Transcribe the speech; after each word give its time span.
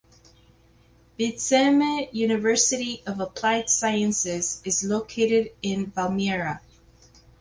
Vidzeme 1.19 2.07
University 2.11 3.03
of 3.05 3.19
Applied 3.19 3.69
Sciences 3.69 4.59
is 4.65 4.83
located 4.83 5.51
in 5.61 5.91
Valmiera. 5.91 6.59